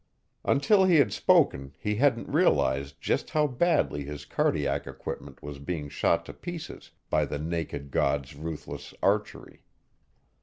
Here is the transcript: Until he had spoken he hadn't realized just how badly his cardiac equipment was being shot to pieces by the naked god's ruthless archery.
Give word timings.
Until 0.43 0.85
he 0.85 0.95
had 0.95 1.13
spoken 1.13 1.75
he 1.77 1.97
hadn't 1.97 2.27
realized 2.27 2.99
just 2.99 3.29
how 3.29 3.45
badly 3.45 4.03
his 4.03 4.25
cardiac 4.25 4.87
equipment 4.87 5.43
was 5.43 5.59
being 5.59 5.89
shot 5.89 6.25
to 6.25 6.33
pieces 6.33 6.89
by 7.11 7.23
the 7.23 7.37
naked 7.37 7.91
god's 7.91 8.35
ruthless 8.35 8.95
archery. 9.03 9.61